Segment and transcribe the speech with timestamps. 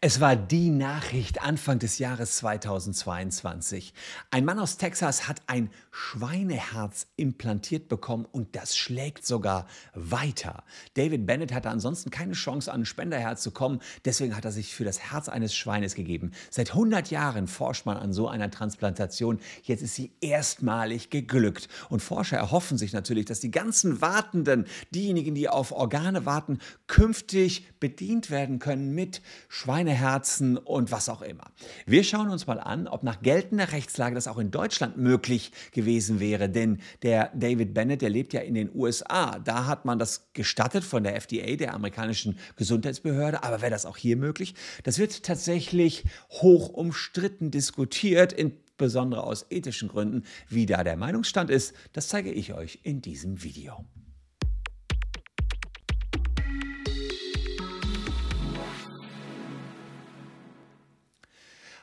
[0.00, 3.92] Es war die Nachricht Anfang des Jahres 2022.
[4.30, 10.64] Ein Mann aus Texas hat ein Schweineherz implantiert bekommen und das schlägt sogar weiter.
[10.94, 14.74] David Bennett hatte ansonsten keine Chance, an ein Spenderherz zu kommen, deswegen hat er sich
[14.74, 16.32] für das Herz eines Schweines gegeben.
[16.50, 19.40] Seit 100 Jahren forscht man an so einer Transplantation.
[19.62, 21.68] Jetzt ist sie erstmalig geglückt.
[21.88, 27.66] Und Forscher erhoffen sich natürlich, dass die ganzen Wartenden, diejenigen, die auf Organe warten, künftig
[27.80, 31.50] bedient werden können mit Schweineherzen und was auch immer.
[31.86, 36.20] Wir schauen uns mal an, ob nach geltender Rechtslage das auch in Deutschland möglich gewesen
[36.20, 36.48] wäre.
[36.48, 39.38] Denn der David Bennett, der lebt ja in den USA.
[39.38, 43.42] Da hat man das gestattet von der FDA, der amerikanischen Gesundheitsbehörde.
[43.42, 44.54] Aber wäre das auch hier möglich?
[44.84, 50.24] Das wird tatsächlich hoch umstritten diskutiert, insbesondere aus ethischen Gründen.
[50.48, 53.84] Wie da der Meinungsstand ist, das zeige ich euch in diesem Video.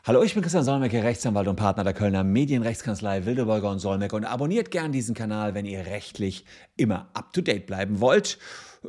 [0.07, 4.23] Hallo, ich bin Christian Solmecke, Rechtsanwalt und Partner der Kölner Medienrechtskanzlei Wildeborger und Solmecke und
[4.23, 6.45] abonniert gern diesen Kanal, wenn ihr rechtlich
[6.77, 8.37] immer up to date bleiben wollt.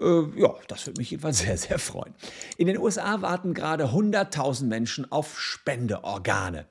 [0.01, 2.15] Äh, ja, das würde mich jedenfalls sehr, sehr freuen.
[2.57, 6.67] In den USA warten gerade 100.000 Menschen auf Spendeorgane.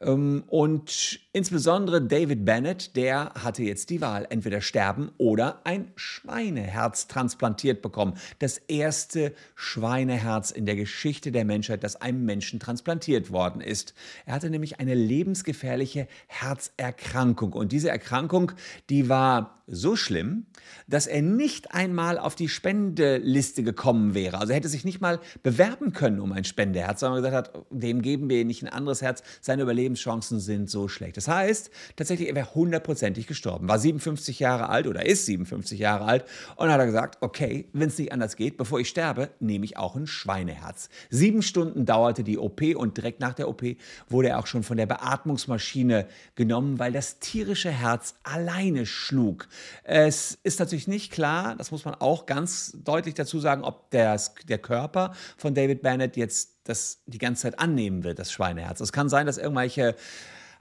[0.00, 7.08] Ähm, und insbesondere David Bennett, der hatte jetzt die Wahl, entweder sterben oder ein Schweineherz
[7.08, 8.14] transplantiert bekommen.
[8.38, 13.94] Das erste Schweineherz in der Geschichte der Menschheit, das einem Menschen transplantiert worden ist.
[14.26, 17.52] Er hatte nämlich eine lebensgefährliche Herzerkrankung.
[17.52, 18.52] Und diese Erkrankung,
[18.90, 20.46] die war so schlimm,
[20.86, 24.38] dass er nicht einmal auf die Spendeliste gekommen wäre.
[24.38, 28.02] Also er hätte sich nicht mal bewerben können um ein Spendeherz, sondern gesagt hat, dem
[28.02, 29.22] geben wir nicht ein anderes Herz.
[29.40, 31.16] Seine Überlebenschancen sind so schlecht.
[31.16, 33.68] Das heißt, tatsächlich, er wäre hundertprozentig gestorben.
[33.68, 37.88] War 57 Jahre alt oder ist 57 Jahre alt und hat er gesagt, okay, wenn
[37.88, 40.90] es nicht anders geht, bevor ich sterbe, nehme ich auch ein Schweineherz.
[41.08, 43.62] Sieben Stunden dauerte die OP und direkt nach der OP
[44.10, 49.48] wurde er auch schon von der Beatmungsmaschine genommen, weil das tierische Herz alleine schlug.
[49.84, 54.20] Es ist natürlich nicht klar, das muss man auch ganz deutlich dazu sagen, ob der,
[54.48, 58.80] der Körper von David Bennett jetzt das die ganze Zeit annehmen wird, das Schweineherz.
[58.80, 59.94] Es kann sein, dass irgendwelche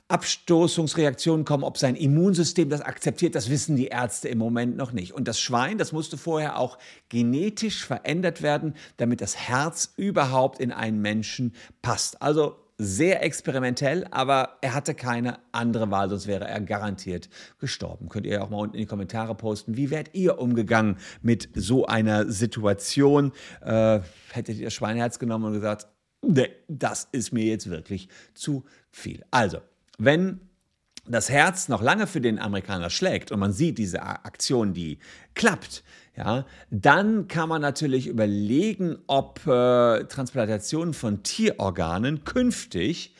[0.09, 5.13] Abstoßungsreaktionen kommen, ob sein Immunsystem das akzeptiert, das wissen die Ärzte im Moment noch nicht.
[5.13, 6.77] Und das Schwein, das musste vorher auch
[7.09, 12.21] genetisch verändert werden, damit das Herz überhaupt in einen Menschen passt.
[12.21, 17.27] Also sehr experimentell, aber er hatte keine andere Wahl, sonst wäre er garantiert
[17.59, 18.07] gestorben.
[18.07, 21.87] Könnt ihr auch mal unten in die Kommentare posten, wie wärt ihr umgegangen mit so
[21.87, 23.31] einer Situation?
[23.61, 24.01] Äh,
[24.31, 25.87] hättet ihr das Schweineherz genommen und gesagt,
[26.21, 29.23] nee, das ist mir jetzt wirklich zu viel.
[29.31, 29.59] Also,
[29.97, 30.41] wenn
[31.07, 34.99] das Herz noch lange für den Amerikaner schlägt und man sieht diese Aktion, die
[35.35, 35.83] klappt,
[36.17, 43.13] ja, dann kann man natürlich überlegen, ob äh, Transplantationen von Tierorganen künftig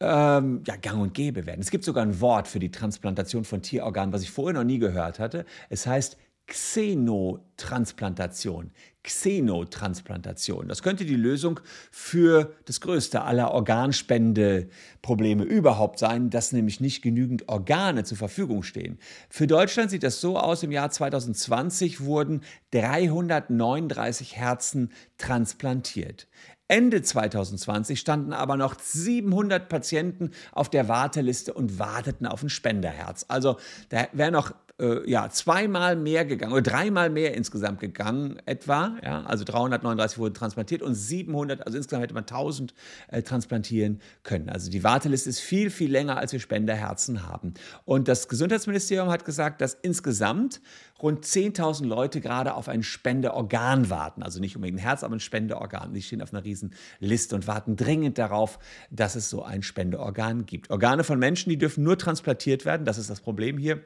[0.00, 1.62] ähm, ja, gang und gäbe werden.
[1.62, 4.78] Es gibt sogar ein Wort für die Transplantation von Tierorganen, was ich vorher noch nie
[4.78, 5.46] gehört hatte.
[5.70, 8.72] Es heißt Xenotransplantation.
[9.06, 10.68] Xenotransplantation.
[10.68, 17.48] Das könnte die Lösung für das größte aller Organspendeprobleme überhaupt sein, dass nämlich nicht genügend
[17.48, 18.98] Organe zur Verfügung stehen.
[19.30, 26.26] Für Deutschland sieht das so aus, im Jahr 2020 wurden 339 Herzen transplantiert.
[26.68, 33.24] Ende 2020 standen aber noch 700 Patienten auf der Warteliste und warteten auf ein Spenderherz.
[33.28, 33.56] Also
[33.88, 38.95] da wäre noch äh, ja, zweimal mehr gegangen oder dreimal mehr insgesamt gegangen etwa.
[39.02, 42.74] Ja, also 339 wurden transplantiert und 700, also insgesamt hätte man 1000
[43.08, 44.48] äh, transplantieren können.
[44.48, 47.54] Also die Warteliste ist viel, viel länger, als wir Spenderherzen haben.
[47.84, 50.60] Und das Gesundheitsministerium hat gesagt, dass insgesamt
[51.02, 54.22] rund 10.000 Leute gerade auf ein Spendeorgan warten.
[54.22, 55.92] Also nicht unbedingt ein Herz, aber ein Spendeorgan.
[55.92, 58.58] Die stehen auf einer riesen Liste und warten dringend darauf,
[58.90, 60.70] dass es so ein Spendeorgan gibt.
[60.70, 62.84] Organe von Menschen, die dürfen nur transplantiert werden.
[62.86, 63.82] Das ist das Problem hier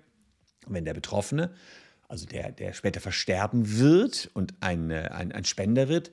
[0.66, 1.50] wenn der Betroffene,
[2.10, 6.10] also der, der später versterben wird und ein, ein, ein Spender wird,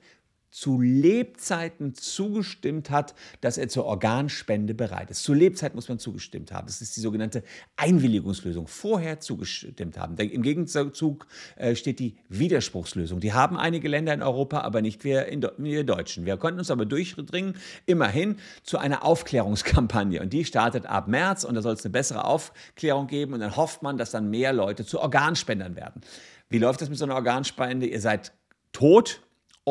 [0.50, 5.22] zu Lebzeiten zugestimmt hat, dass er zur Organspende bereit ist.
[5.22, 6.66] Zu Lebzeiten muss man zugestimmt haben.
[6.66, 7.42] Das ist die sogenannte
[7.76, 8.66] Einwilligungslösung.
[8.66, 10.16] Vorher zugestimmt haben.
[10.16, 13.20] Im Gegenzug äh, steht die Widerspruchslösung.
[13.20, 16.24] Die haben einige Länder in Europa, aber nicht wir, in, wir Deutschen.
[16.24, 17.54] Wir konnten uns aber durchdringen,
[17.86, 20.20] immerhin, zu einer Aufklärungskampagne.
[20.20, 23.34] Und die startet ab März und da soll es eine bessere Aufklärung geben.
[23.34, 26.00] Und dann hofft man, dass dann mehr Leute zu Organspendern werden.
[26.48, 27.86] Wie läuft das mit so einer Organspende?
[27.86, 28.32] Ihr seid
[28.72, 29.20] tot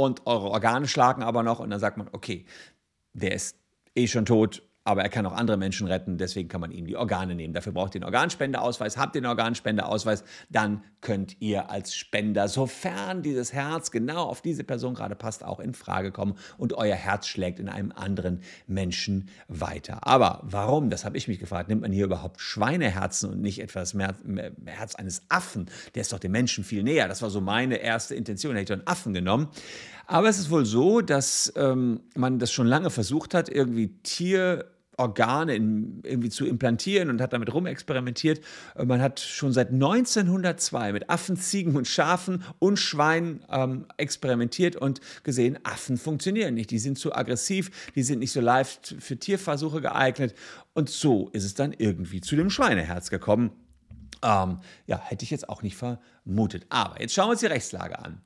[0.04, 2.46] und eure Organe schlagen aber noch und dann sagt man, okay,
[3.14, 3.58] der ist
[3.96, 6.96] eh schon tot, aber er kann auch andere Menschen retten, deswegen kann man ihm die
[6.96, 7.54] Organe nehmen.
[7.54, 8.96] Dafür braucht ihr den Organspendeausweis.
[8.96, 14.64] Habt ihr den Organspendeausweis, dann könnt ihr als Spender, sofern dieses Herz genau auf diese
[14.64, 19.28] Person gerade passt, auch in Frage kommen und euer Herz schlägt in einem anderen Menschen
[19.50, 20.08] weiter.
[20.08, 23.94] Aber warum, das habe ich mich gefragt, nimmt man hier überhaupt Schweineherzen und nicht etwas
[23.94, 25.66] mehr, mehr Herz eines Affen?
[25.96, 27.10] Der ist doch dem Menschen viel näher.
[27.10, 28.56] Das war so meine erste Intention.
[28.56, 29.50] Hätte ich einen Affen genommen.
[30.06, 34.64] Aber es ist wohl so, dass ähm, man das schon lange versucht hat, irgendwie Tier
[34.98, 38.42] Organe in, irgendwie zu implantieren und hat damit rumexperimentiert.
[38.76, 44.76] Äh, man hat schon seit 1902 mit Affen, Ziegen und Schafen und Schweinen ähm, experimentiert
[44.76, 46.72] und gesehen, Affen funktionieren nicht.
[46.72, 50.36] Die sind zu aggressiv, die sind nicht so live für Tierversuche geeignet.
[50.74, 53.52] Und so ist es dann irgendwie zu dem Schweineherz gekommen.
[54.24, 56.66] Ähm, ja, hätte ich jetzt auch nicht vermutet.
[56.70, 58.22] Aber jetzt schauen wir uns die Rechtslage an.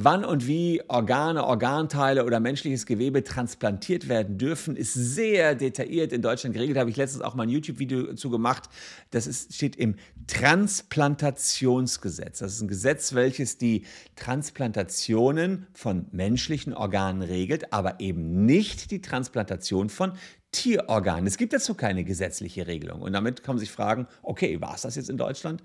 [0.00, 6.22] Wann und wie Organe, Organteile oder menschliches Gewebe transplantiert werden dürfen, ist sehr detailliert in
[6.22, 6.76] Deutschland geregelt.
[6.76, 8.70] Da habe ich letztens auch mal ein YouTube-Video zu gemacht.
[9.10, 9.96] Das ist, steht im
[10.28, 12.38] Transplantationsgesetz.
[12.38, 19.00] Das ist ein Gesetz, welches die Transplantationen von menschlichen Organen regelt, aber eben nicht die
[19.00, 20.12] Transplantation von
[20.52, 21.26] Tierorganen.
[21.26, 23.02] Es gibt dazu keine gesetzliche Regelung.
[23.02, 25.60] Und damit kann man sich fragen, okay, war es das jetzt in Deutschland?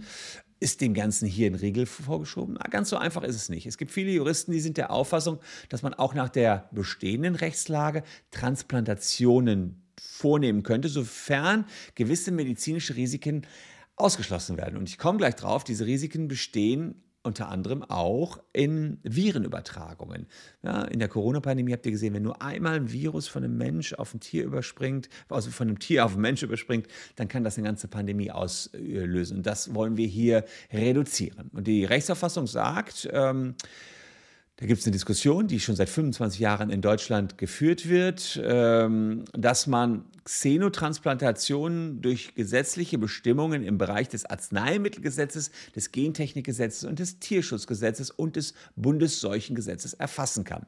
[0.60, 2.56] Ist dem Ganzen hier ein Riegel vorgeschoben?
[2.58, 3.66] Na, ganz so einfach ist es nicht.
[3.66, 5.40] Es gibt viele Juristen, die sind der Auffassung,
[5.70, 11.66] dass man auch nach der bestehenden Rechtslage Transplantationen vornehmen könnte, sofern
[11.96, 13.46] gewisse medizinische Risiken
[13.96, 14.78] ausgeschlossen werden.
[14.78, 20.28] Und ich komme gleich drauf, diese Risiken bestehen unter anderem auch in Virenübertragungen.
[20.62, 23.94] Ja, in der Corona-Pandemie habt ihr gesehen, wenn nur einmal ein Virus von einem Mensch
[23.94, 27.58] auf ein Tier überspringt, also von einem Tier auf einen Mensch überspringt, dann kann das
[27.58, 29.38] eine ganze Pandemie auslösen.
[29.38, 31.50] Und das wollen wir hier reduzieren.
[31.54, 33.56] Und die Rechtsauffassung sagt, ähm,
[34.58, 39.26] da gibt es eine Diskussion, die schon seit 25 Jahren in Deutschland geführt wird, ähm,
[39.34, 48.12] dass man Xenotransplantationen durch gesetzliche Bestimmungen im Bereich des Arzneimittelgesetzes, des Gentechnikgesetzes und des Tierschutzgesetzes
[48.12, 50.68] und des Bundesseuchengesetzes erfassen kann.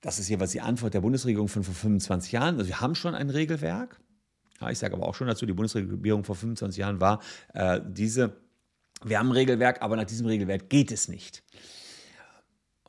[0.00, 2.58] Das ist jeweils die Antwort der Bundesregierung von vor 25 Jahren.
[2.58, 3.98] Also wir haben schon ein Regelwerk.
[4.60, 7.20] Ja, ich sage aber auch schon dazu, die Bundesregierung vor 25 Jahren war
[7.54, 8.36] äh, diese,
[9.02, 11.42] wir haben ein Regelwerk, aber nach diesem Regelwerk geht es nicht.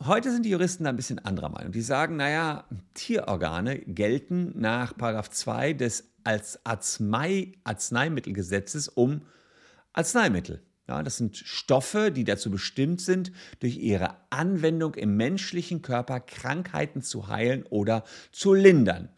[0.04, 1.72] Heute sind die Juristen da ein bisschen anderer Meinung.
[1.72, 2.66] Die sagen, naja,
[2.96, 9.22] Tierorgane gelten nach 2 des als Arznei, Arzneimittelgesetzes um
[9.94, 10.62] Arzneimittel.
[10.88, 17.02] Ja, das sind Stoffe, die dazu bestimmt sind, durch ihre Anwendung im menschlichen Körper Krankheiten
[17.02, 19.10] zu heilen oder zu lindern.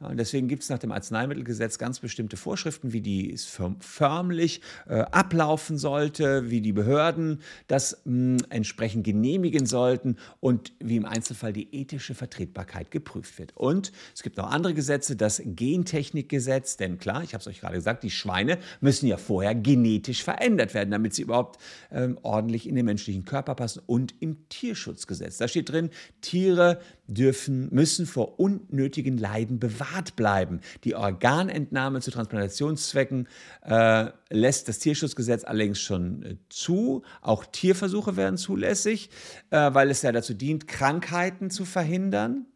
[0.00, 3.36] Und deswegen gibt es nach dem Arzneimittelgesetz ganz bestimmte Vorschriften, wie die
[3.78, 11.04] förmlich äh, ablaufen sollte, wie die Behörden das mh, entsprechend genehmigen sollten und wie im
[11.04, 13.56] Einzelfall die ethische Vertretbarkeit geprüft wird.
[13.56, 17.76] Und es gibt noch andere Gesetze, das Gentechnikgesetz, denn klar, ich habe es euch gerade
[17.76, 21.60] gesagt, die Schweine müssen ja vorher genetisch verändert werden, damit sie überhaupt
[21.92, 25.38] ähm, ordentlich in den menschlichen Körper passen und im Tierschutzgesetz.
[25.38, 30.60] Da steht drin, Tiere dürfen, müssen vor unnötigen Leiden bewahrt bleiben.
[30.84, 33.28] Die Organentnahme zu Transplantationszwecken
[33.62, 37.02] äh, lässt das Tierschutzgesetz allerdings schon äh, zu.
[37.20, 39.10] Auch Tierversuche werden zulässig,
[39.50, 42.46] äh, weil es ja dazu dient, Krankheiten zu verhindern.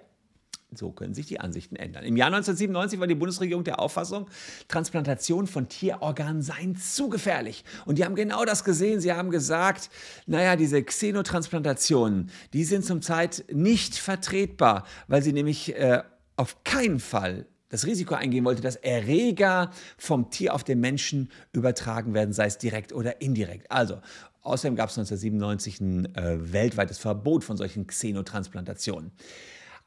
[0.78, 2.04] so können sich die Ansichten ändern.
[2.04, 4.28] Im Jahr 1997 war die Bundesregierung der Auffassung,
[4.68, 7.64] Transplantation von Tierorganen seien zu gefährlich.
[7.86, 9.00] Und die haben genau das gesehen.
[9.00, 9.90] Sie haben gesagt,
[10.26, 16.04] naja, diese Xenotransplantationen, die sind zum Zeit nicht vertretbar, weil sie nämlich äh,
[16.36, 22.14] auf keinen Fall das Risiko eingehen wollte, dass Erreger vom Tier auf den Menschen übertragen
[22.14, 23.70] werden, sei es direkt oder indirekt.
[23.72, 24.00] Also,
[24.42, 29.12] außerdem gab es 1997 ein äh, weltweites Verbot von solchen Xenotransplantationen.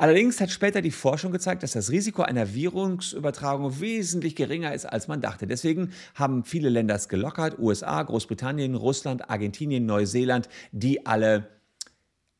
[0.00, 5.08] Allerdings hat später die Forschung gezeigt, dass das Risiko einer Virusübertragung wesentlich geringer ist, als
[5.08, 5.46] man dachte.
[5.46, 11.59] Deswegen haben viele Länder es gelockert, USA, Großbritannien, Russland, Argentinien, Neuseeland, die alle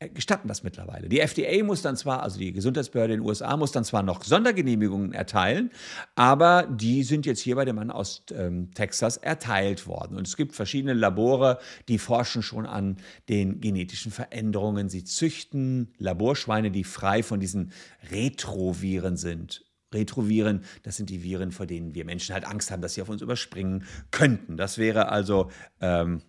[0.07, 1.09] gestatten das mittlerweile.
[1.09, 4.23] Die FDA muss dann zwar, also die Gesundheitsbehörde in den USA muss dann zwar noch
[4.23, 5.71] Sondergenehmigungen erteilen,
[6.15, 10.17] aber die sind jetzt hier bei dem Mann aus ähm, Texas erteilt worden.
[10.17, 12.97] Und es gibt verschiedene Labore, die forschen schon an
[13.29, 14.89] den genetischen Veränderungen.
[14.89, 17.71] Sie züchten Laborschweine, die frei von diesen
[18.11, 19.65] Retroviren sind.
[19.93, 23.09] Retroviren, das sind die Viren, vor denen wir Menschen halt Angst haben, dass sie auf
[23.09, 24.55] uns überspringen könnten.
[24.57, 26.21] Das wäre also ähm,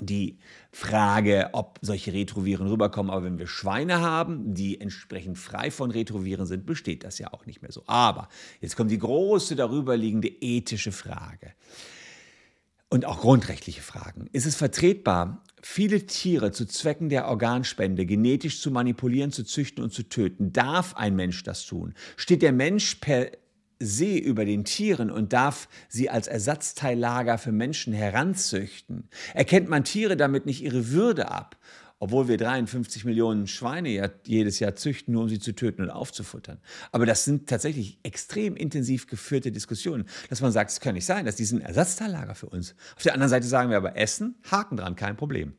[0.00, 0.38] die
[0.72, 3.10] Frage, ob solche Retroviren rüberkommen.
[3.10, 7.46] Aber wenn wir Schweine haben, die entsprechend frei von Retroviren sind, besteht das ja auch
[7.46, 7.82] nicht mehr so.
[7.86, 8.28] Aber
[8.60, 11.52] jetzt kommt die große darüberliegende ethische Frage
[12.94, 14.28] und auch grundrechtliche Fragen.
[14.32, 19.92] Ist es vertretbar, viele Tiere zu Zwecken der Organspende genetisch zu manipulieren, zu züchten und
[19.92, 20.52] zu töten?
[20.52, 21.94] Darf ein Mensch das tun?
[22.16, 23.32] Steht der Mensch per
[23.78, 30.16] See über den Tieren und darf sie als Ersatzteillager für Menschen heranzüchten, erkennt man Tiere
[30.16, 31.56] damit nicht ihre Würde ab,
[31.98, 36.58] obwohl wir 53 Millionen Schweine jedes Jahr züchten, nur um sie zu töten und aufzufuttern.
[36.92, 41.24] Aber das sind tatsächlich extrem intensiv geführte Diskussionen, dass man sagt, es kann nicht sein,
[41.24, 42.74] dass die sind Ersatzteillager für uns.
[42.96, 45.54] Auf der anderen Seite sagen wir aber Essen, Haken dran, kein Problem.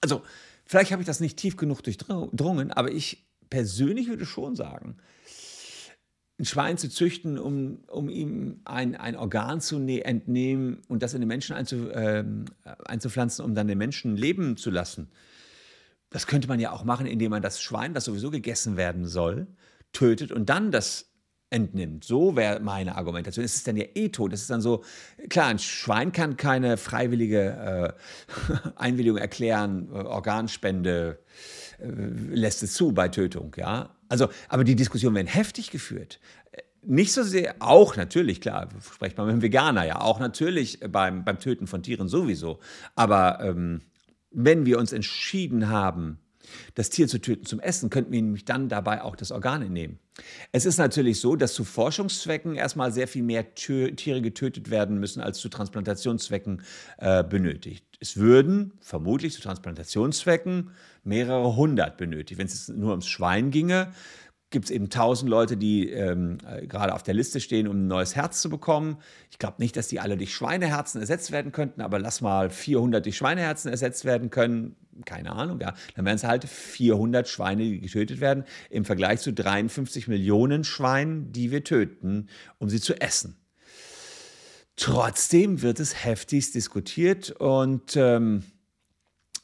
[0.00, 0.22] Also,
[0.64, 4.96] vielleicht habe ich das nicht tief genug durchdrungen, aber ich persönlich würde schon sagen,
[6.38, 11.14] ein Schwein zu züchten, um, um ihm ein, ein Organ zu ne entnehmen und das
[11.14, 12.24] in den Menschen einzu, äh,
[12.84, 15.10] einzupflanzen, um dann den Menschen leben zu lassen.
[16.10, 19.48] Das könnte man ja auch machen, indem man das Schwein, das sowieso gegessen werden soll,
[19.92, 21.10] tötet und dann das
[21.50, 22.04] entnimmt.
[22.04, 23.44] So wäre meine Argumentation.
[23.44, 24.32] Es ist dann ja eh tot.
[24.32, 24.84] Das ist dann so,
[25.28, 31.18] klar, ein Schwein kann keine freiwillige äh, Einwilligung erklären, äh, Organspende
[31.78, 33.94] äh, lässt es zu bei Tötung, ja.
[34.08, 36.20] Also, aber die Diskussionen werden heftig geführt.
[36.82, 41.24] Nicht so sehr, auch natürlich, klar, spricht man mit einem Veganer, ja, auch natürlich beim,
[41.24, 42.60] beim Töten von Tieren sowieso.
[42.94, 43.82] Aber ähm,
[44.30, 46.18] wenn wir uns entschieden haben,
[46.74, 49.98] das Tier zu töten zum Essen, könnten wir nämlich dann dabei auch das Organ entnehmen.
[50.52, 55.20] Es ist natürlich so, dass zu Forschungszwecken erstmal sehr viel mehr Tiere getötet werden müssen,
[55.20, 56.62] als zu Transplantationszwecken
[56.98, 57.84] äh, benötigt.
[58.00, 60.70] Es würden vermutlich zu Transplantationszwecken
[61.04, 62.38] mehrere hundert benötigt.
[62.38, 63.92] Wenn es nur ums Schwein ginge,
[64.50, 67.86] gibt es eben tausend Leute, die ähm, äh, gerade auf der Liste stehen, um ein
[67.86, 68.98] neues Herz zu bekommen.
[69.30, 73.04] Ich glaube nicht, dass die alle durch Schweineherzen ersetzt werden könnten, aber lass mal 400
[73.04, 74.76] durch Schweineherzen ersetzt werden können.
[75.04, 75.74] Keine Ahnung, ja.
[75.94, 81.30] Dann wären es halt 400 Schweine, die getötet werden, im Vergleich zu 53 Millionen Schweinen,
[81.30, 82.28] die wir töten,
[82.58, 83.36] um sie zu essen.
[84.76, 88.44] Trotzdem wird es heftigst diskutiert und ähm,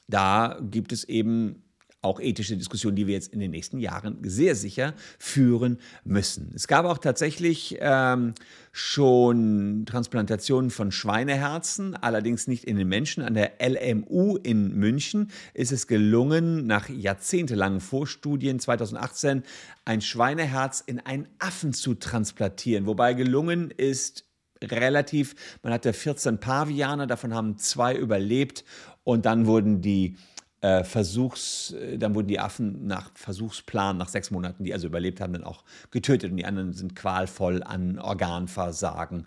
[0.06, 1.63] da gibt es eben
[2.04, 6.52] auch ethische Diskussionen, die wir jetzt in den nächsten Jahren sehr sicher führen müssen.
[6.54, 8.34] Es gab auch tatsächlich ähm,
[8.73, 13.23] schon Transplantationen von Schweineherzen, allerdings nicht in den Menschen.
[13.23, 19.42] An der LMU in München ist es gelungen, nach jahrzehntelangen Vorstudien 2018
[19.84, 24.25] ein Schweineherz in einen Affen zu transplantieren, wobei gelungen ist,
[24.62, 28.64] relativ, man hatte 14 Pavianer, davon haben zwei überlebt
[29.04, 30.16] und dann wurden die
[30.64, 35.21] äh, Versuchs, äh, dann wurden die Affen nach Versuchsplan, nach sechs Monaten, die also überlebt
[35.21, 39.26] haben, dann auch getötet und die anderen sind qualvoll an Organversagen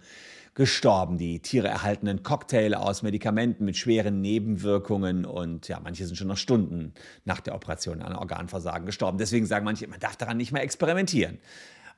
[0.55, 1.19] gestorben.
[1.19, 6.27] Die Tiere erhalten einen Cocktail aus Medikamenten mit schweren Nebenwirkungen und ja, manche sind schon
[6.27, 9.19] nach Stunden nach der Operation an Organversagen gestorben.
[9.19, 11.37] Deswegen sagen manche, man darf daran nicht mehr experimentieren.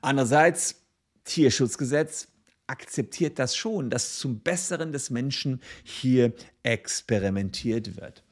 [0.02, 0.82] Andererseits,
[1.24, 2.28] Tierschutzgesetz
[2.66, 8.22] akzeptiert das schon, dass zum Besseren des Menschen hier experimentiert wird.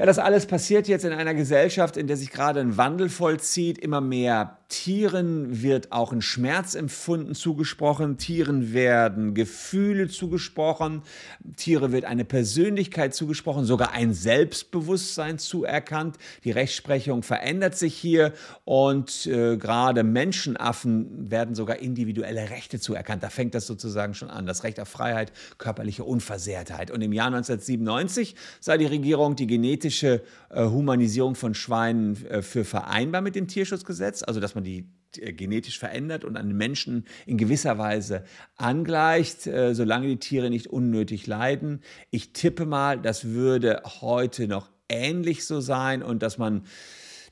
[0.00, 3.76] Ja, das alles passiert jetzt in einer Gesellschaft, in der sich gerade ein Wandel vollzieht.
[3.76, 11.02] Immer mehr Tieren wird auch ein Schmerzempfunden zugesprochen, Tieren werden Gefühle zugesprochen,
[11.56, 16.16] Tiere wird eine Persönlichkeit zugesprochen, sogar ein Selbstbewusstsein zuerkannt.
[16.44, 18.32] Die Rechtsprechung verändert sich hier
[18.64, 23.24] und äh, gerade Menschenaffen werden sogar individuelle Rechte zuerkannt.
[23.24, 24.46] Da fängt das sozusagen schon an.
[24.46, 26.92] Das Recht auf Freiheit, körperliche Unversehrtheit.
[26.92, 32.64] Und im Jahr 1997 sah die Regierung die genetische äh, Humanisierung von Schweinen äh, für
[32.64, 34.88] vereinbar mit dem Tierschutzgesetz, also dass man die
[35.18, 38.24] äh, genetisch verändert und an den Menschen in gewisser Weise
[38.56, 41.80] angleicht, äh, solange die Tiere nicht unnötig leiden.
[42.10, 46.64] Ich tippe mal, das würde heute noch ähnlich so sein und dass man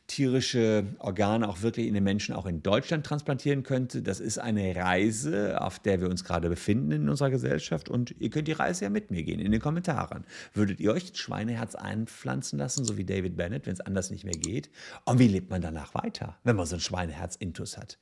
[0.09, 4.03] tierische Organe auch wirklich in den Menschen auch in Deutschland transplantieren könnte.
[4.03, 8.31] Das ist eine Reise, auf der wir uns gerade befinden in unserer Gesellschaft und ihr
[8.31, 10.25] könnt die Reise ja mit mir gehen in den Kommentaren.
[10.55, 14.25] Würdet ihr euch ein Schweineherz einpflanzen lassen, so wie David Bennett, wenn es anders nicht
[14.25, 14.71] mehr geht?
[15.05, 17.99] Und wie lebt man danach weiter, wenn man so ein Schweineherz-Intus hat?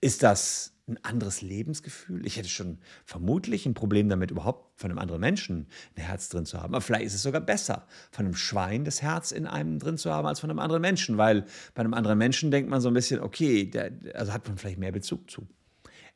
[0.00, 2.24] Ist das ein anderes Lebensgefühl.
[2.26, 5.66] Ich hätte schon vermutlich ein Problem damit, überhaupt von einem anderen Menschen
[5.96, 6.74] ein Herz drin zu haben.
[6.74, 10.12] Aber vielleicht ist es sogar besser, von einem Schwein das Herz in einem drin zu
[10.12, 11.18] haben, als von einem anderen Menschen.
[11.18, 14.58] Weil bei einem anderen Menschen denkt man so ein bisschen, okay, der, also hat man
[14.58, 15.48] vielleicht mehr Bezug zu.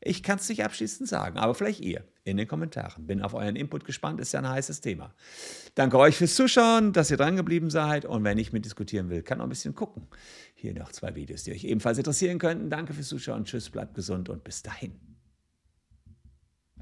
[0.03, 3.07] Ich kann es nicht abschließend sagen, aber vielleicht ihr in den Kommentaren.
[3.07, 5.15] Bin auf euren Input gespannt, ist ja ein heißes Thema.
[5.75, 9.39] Danke euch fürs Zuschauen, dass ihr dran geblieben seid und wer nicht mitdiskutieren will, kann
[9.39, 10.07] noch ein bisschen gucken.
[10.55, 12.71] Hier noch zwei Videos, die euch ebenfalls interessieren könnten.
[12.71, 15.10] Danke fürs Zuschauen, tschüss, bleibt gesund und bis dahin.